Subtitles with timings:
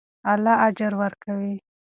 [0.31, 1.55] الله اجر ورکوي.